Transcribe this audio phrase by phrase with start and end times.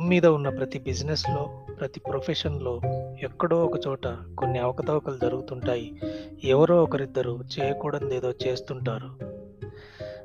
[0.00, 1.50] భూమి మీద ఉన్న ప్రతి బిజినెస్లో
[1.80, 2.80] ప్రతి ప్రొఫెషన్లో
[3.22, 6.00] ఎక్కడో ఒక చోట కొన్ని అవకతవకలు జరుగుతుంటాయి.
[6.44, 9.10] ఎవరో ఒకరిద్దరు చేయకూడదు ఏదో చేస్తుంటారు.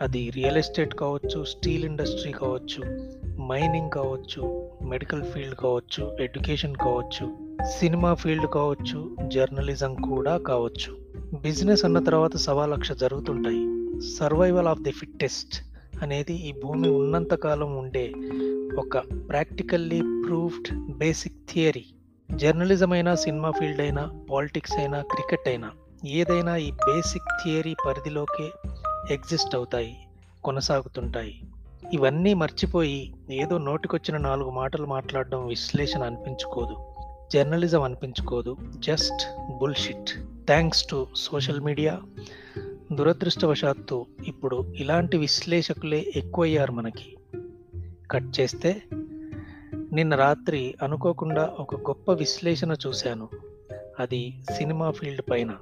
[0.00, 3.10] అది రియల్ ఎస్టేట్ కావచ్చు స్టీల్ ఇండస్ట్రీ కావచ్చు
[3.40, 7.36] మైనింగ్ కావచ్చు మెడికల్ ఫీల్డ్ కావచ్చు ఎడ్యుకేషన్ కావచ్చు
[7.78, 10.96] సినిమా ఫీల్డ్ కావచ్చు జర్నలిజం కూడా కావచ్చు.
[11.42, 13.66] బిజినెస్ అన్న తర్వాత సవా లక్ష జరుగుతుంటాయి.
[14.16, 18.12] సర్వైవల్ ఆఫ్ ది ఫిట్టెస్ట్ అనేది ఈ భూమి ఉన్నంతకాలం ఉండే
[18.78, 21.84] ఒక practically proofed basic theory
[22.34, 25.70] journalism అయినా సినిమా ఫీల్డ్ అయినా పాలిటిక్స్ అయినా క్రికెట్ అయినా
[26.06, 28.50] ఏదైనా ఈ బేసిక్ థియరీ పరిధిలోకే
[29.14, 29.96] ఎగ్జిస్ట్ అవుతాయి
[30.44, 31.42] కొనసాగుతుంటాయి.
[31.92, 36.76] ఇవన్నీ మర్చిపోయి ఏదో నోటికొచ్చిన నాలుగు మాటలు మాట్లాడడం విశ్లేషణ అనిపించుకోదు
[37.32, 39.26] journalism అనిపించుకోదు just
[39.58, 40.10] bullshit
[40.46, 42.00] thanks to social media
[42.92, 47.16] దురదృష్టవశాత్తు ఇప్పుడు ఇలాంటి విశ్లేషకులే ఎక్కువయ్యారు మనకి.
[48.10, 48.82] కట్ చేస్తే
[49.92, 53.28] నిన్న రాత్రి అనుకోకుండా ఒక గొప్ప విశ్లేషణ చూశాను.
[54.00, 55.56] అది సినిమా ఫీల్డ్ పైన.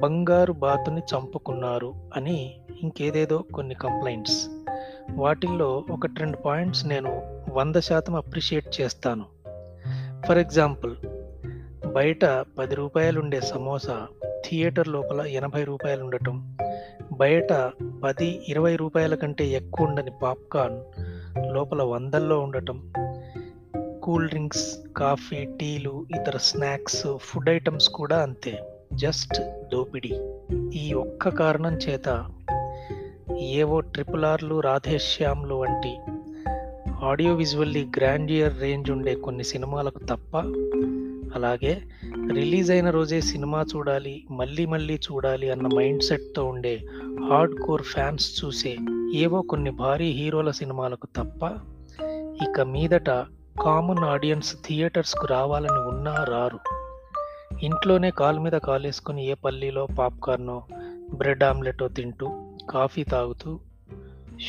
[0.00, 4.48] బంగారు బాతుని చంపుకున్నారు అని ఇంకేదేదో కొన్ని కంప్లైంట్స్.
[5.14, 9.24] వాటిల్లో ఒక రెండు పాయింట్స్ నేను వంద శాతం అప్రిషియేట్ చేస్తాను.
[10.28, 10.96] ఫర్ ఎగ్జాంపుల్
[11.86, 12.24] బయట
[12.58, 14.06] పది రూపాయలు ఉండే సమోసా
[14.46, 16.56] థియేటర్ లోపల ఎనభై రూపాయలు ఉండటం
[17.12, 17.70] బయట
[18.04, 20.78] పది ఇరవై రూపాయల కంటే ఎక్కువ ఉండని పాప్కార్న్
[21.54, 22.92] లోపల వందల్లో ఉండటం
[24.02, 28.62] కూల్ డ్రింక్స్ కాఫీ టీలు ఇతర స్నాక్స్ ఫుడ్ ఐటమ్స్ కూడా అంతే.
[28.92, 30.20] జస్ట్ దోపిడీ.
[30.78, 32.26] ఈ ఒక్క కారణం చేత
[33.38, 35.96] ఏవో ట్రిపుల్ ఆర్లు రాధేశ్యామ్లు వంటి
[37.02, 40.36] ఆడియో విజువల్లీ గ్రాండియర్ రేంజ్ ఉండే కొన్ని సినిమాలకు తప్ప
[41.34, 41.82] అలాగే
[42.32, 46.86] రిలీజ్ అయిన రోజే సినిమా చూడాలి మళ్ళీ మళ్ళీ చూడాలి అన్న మైండ్ సెట్తో ఉండే
[47.30, 48.76] హార్డ్ కోర్ ఫ్యాన్స్ చూసే
[49.14, 51.44] ఏవో కొన్ని భారీ హీరోల సినిమాలకు తప్ప
[52.42, 53.10] ఇక మీదట
[53.62, 56.58] కామన్ ఆడియన్స్ థియేటర్స్కు రావాలని ఉన్నా రారు.
[57.62, 60.62] ఇంట్లోనే కాలు మీద కాలేసుకుని ఏ పల్లీలో పాప్కార్నో
[61.14, 62.28] బ్రెడ్ ఆమ్లెటో తింటూ
[62.70, 63.58] కాఫీ తాగుతూ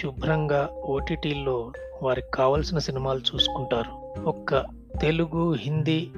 [0.01, 1.71] శుభ్రంగా ఓటీటీల్లో
[2.03, 4.21] వారికి కావలసిన సినిమాలు చూసుకుంటారు.
[4.21, 4.63] ఒక్క
[5.01, 6.09] తెలుగు హిందీ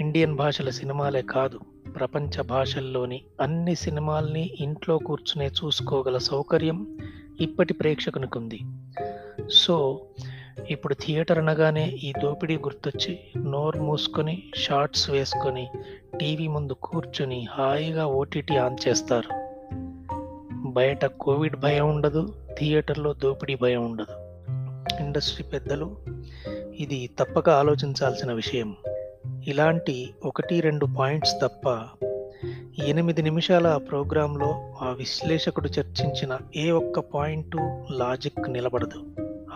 [0.00, 1.60] ఇండియన్ భాషల సినిమాలే కాదు
[1.96, 6.98] ప్రపంచ భాషల్లోని అన్ని సినిమాల్ని ఇంట్లో కూర్చునే చూసుకోగల సౌకర్యం
[7.40, 8.60] ఇప్పటి ప్రేక్షకునికి ఉంది
[9.50, 10.00] సో
[10.70, 15.68] ఇప్పుడు థియేటర్ అనగానే ఈ దోపిడీ గుర్తొచ్చి నోరు మూసుకొని షార్ట్స్ వేసుకొని
[16.20, 19.28] టీవీ ముందు కూర్చుని హాయిగా ఓటీటీ ఆన్ చేస్తారు.
[20.68, 24.12] బయట కోవిడ్ భయం ఉండదు థియేటర్లో దోపిడీ భయం ఉండదు.
[25.02, 25.96] ఇండస్ట్రీ పెద్దలు
[26.74, 28.76] ఇది తప్పక ఆలోచించాల్సిన విషయం.
[29.46, 31.80] ఇలాంటి ఒకటి రెండు పాయింట్స్ తప్ప
[32.84, 37.56] ఎనిమిది నిమిషాల ఆ ప్రోగ్రాంలో ఆ విశ్లేషకుడు చర్చించిన ఏ ఒక్క పాయింట్
[37.92, 39.02] లాజిక్ నిలబడదు.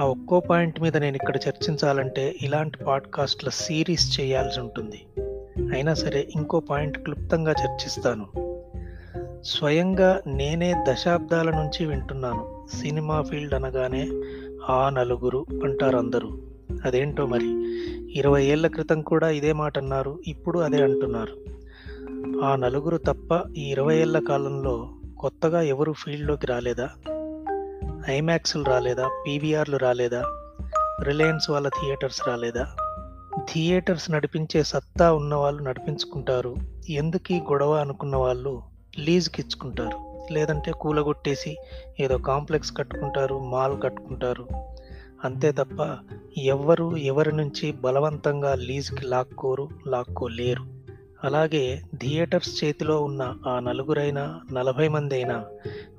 [0.00, 5.06] ఆ ఒక్కో పాయింట్ మీద నేను ఇక్కడ చర్చించాలంటే ఇలాంటి పాడ్కాస్ట్ల సిరీస్ చేయాల్సి ఉంటుంది.
[5.74, 8.26] అయినా సరే ఇంకో పాయింట్ క్లుప్తంగా చర్చిస్తాను.
[9.42, 12.66] స్వయంగా నేనే దశాబ్దాల నుంచి వింటున్నాను.
[12.82, 14.08] సినిమా ఫీల్డ్ అనగానే
[14.68, 16.53] ఆ నలుగురు అంటారు అందరూ.
[16.84, 17.46] అదేంటో మరి?
[18.18, 21.54] ఇరవై ఏళ్ళ క్రితం కూడా ఇదే మాట అన్నారు ఇప్పుడు అదే అంటున్నారు.
[22.44, 26.88] ఆ నలుగురు తప్ప ఈ ఇరవై ఏళ్ళ కాలంలో కొత్తగా ఎవరు ఫీల్డ్లోకి రాలేదా?
[28.08, 29.10] ఐమాక్స్లు రాలేదా?
[29.26, 30.22] పీవీఆర్లు రాలేదా?
[31.02, 32.66] రిలయన్స్ వాళ్ళ థియేటర్స్ రాలేదా?
[33.52, 36.54] థియేటర్స్ నడిపించే సత్తా ఉన్న వాళ్ళు నడిపించుకుంటారు.
[36.88, 38.62] ఎందుకు గొడవ అనుకున్న వాళ్ళు
[38.98, 40.14] లీజ్కి ఇచ్చుకుంటారు?
[40.32, 41.56] లేదంటే కూలగొట్టేసి
[42.00, 44.48] ఏదో కాంప్లెక్స్ కట్టుకుంటారు మాల్ కట్టుకుంటారు.
[45.24, 45.98] అంతే తప్ప
[46.38, 50.74] ఎవ్వరు ఎవరి నుంచి బలవంతంగా లీజ్కి లాక్కోరు లాక్కోలేరు.
[51.24, 55.44] అలాగే థియేటర్స్ చేతిలో ఉన్న ఆ నలుగురైనా నలభై మంది అయినా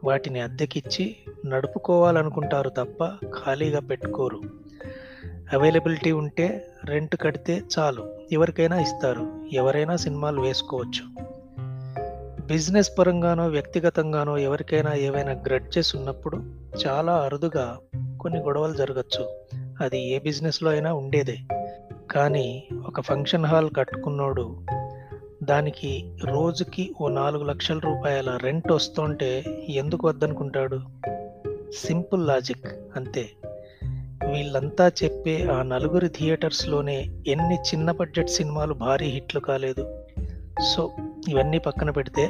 [0.03, 1.16] వాటిని అద్దెకిచ్చి
[1.46, 4.41] నడుపుకోవాలనుకుంటారు తప్ప ఖాళీగా పెట్టుకోరు.
[5.53, 8.06] అవైలబిలిటీ ఉంటే రెంట్ కడితే చాలు.
[8.31, 9.46] ఎవరికైనా ఇస్తారు.
[9.53, 11.25] ఎవరైనా సినిమాలు వేసుకోవచ్చు.
[12.46, 16.44] బిజినెస్ పరంగానో వ్యక్తిగతంగానో ఎవరికైనా ఏవైనా గ్రడ్జెస్ ఉన్నప్పుడు
[16.88, 17.78] చాలా అరుదుగా
[18.25, 19.30] కొన్ని గొడవలు జరగచ్చు.
[19.81, 21.38] అది ఏ బిజినెస్లో అయినా ఉండేదే.
[22.12, 24.62] కానీ ఒక ఫంక్షన్ హాల్ కట్టుకున్నోడు
[25.44, 30.80] దానికి రోజుకి ఓ నాలుగు లక్షల రూపాయల రెంట్ వస్తుంటే ఎందుకు వద్దనుకుంటాడు?
[31.88, 33.30] సింపుల్ లాజిక్ అంతే.
[34.31, 40.04] వీళ్ళంతా చెప్పే ఆ నలుగురి థియేటర్స్లోనే ఎన్ని చిన్న బడ్జెట్ సినిమాలు భారీ హిట్లు కాలేదు.
[40.62, 40.92] సో
[41.30, 42.30] ఇవన్నీ పక్కన పెడితే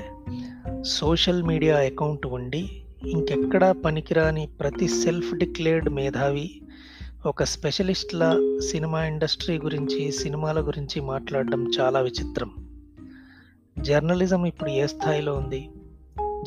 [0.81, 6.61] సోషల్ మీడియా అకౌంట్ ఉండి ఇంకెక్కడా పనికిరాని ప్రతి సెల్ఫ్ డిక్లేర్డ్ మేధావి
[7.25, 8.39] ఒక స్పెషలిస్ట్ల
[8.71, 12.51] సినిమా ఇండస్ట్రీ గురించి సినిమాల గురించి మాట్లాడడం చాలా విచిత్రం.
[13.79, 15.69] జర్నలిజం ఇప్పుడు ఏ స్థాయిలో ఉంది?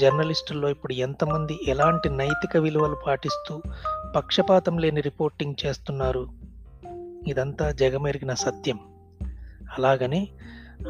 [0.01, 3.63] జర్నలిస్టుల్లో ఇప్పుడు ఎంతమంది ఎలాంటి నైతిక విలువలు పాటిస్తూ
[4.17, 6.29] పక్షపాతం లేని రిపోర్టింగ్ చేస్తున్నారు?
[7.27, 8.79] ఇదంతా జగమెరిగిన సత్యం.
[9.79, 10.29] అలాగని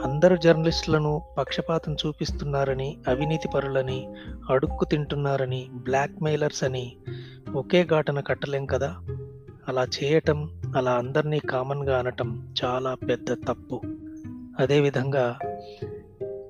[0.05, 4.09] అందరు జర్నలిస్టులను పక్షపాతం చూపిస్తున్నారని అవినీతి పరులని
[4.51, 6.97] అడుక్కు తింటున్నారని బ్లాక్మెయిలర్స్ అని
[7.55, 8.97] ఒకే ఘాటన కట్టలేం కదా?
[9.69, 13.81] అలా చేయటం అలా అందరినీ కామన్గా అనటం చాలా పెద్ద తప్పు.
[14.59, 15.39] అదేవిధంగా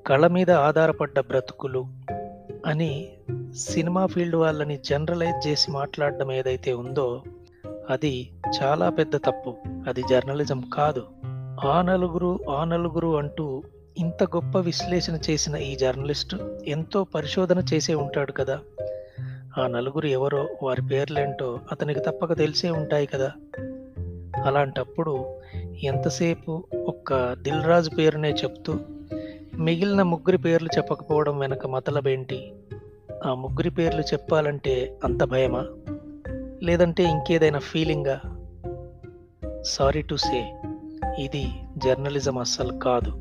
[0.07, 1.87] కళ మీద ఆధారపడ్డ బ్రతుకులు
[2.67, 3.09] అని
[3.57, 7.23] సినిమా ఫీల్డ్ వాళ్ళని జనరలైజ్ చేసి మాట్లాడడం ఏదైతే ఉందో
[7.91, 8.31] అది
[8.63, 9.57] చాలా పెద్ద తప్పు.
[9.89, 11.05] అది జర్నలిజం కాదు.
[11.65, 13.63] ఆ నలుగురు ఆ నలుగురు అంటూ
[13.99, 18.61] ఇంత గొప్ప విశ్లేషణ చేసిన ఈ జర్నలిస్ట్ ఎంతో పరిశోధన చేసే ఉంటాడు కదా.
[19.59, 23.33] ఆ నలుగురు ఎవరో వారి పేర్లేంటో అతనికి తప్పక తెలిసే ఉంటాయి కదా.
[24.45, 25.41] అలాంటప్పుడు
[25.83, 28.75] ఎంతసేపు ఒక్క దిల్ రాజు పేరునే చెప్తూ
[29.59, 32.53] మిగిలిన ముగ్గురి పేర్లు చెప్పకపోవడం వెనక మతలబేంటి?
[33.27, 35.67] ఆ ముగ్గురి పేర్లు చెప్పాలంటే అంత భయమా?
[36.63, 38.21] లేదంటే ఇంకేదైనా ఫీలింగా?
[39.65, 40.58] సారీ టు సే
[41.19, 41.45] ఇది
[41.77, 43.13] జర్నలిజం అస్సలు కాదు.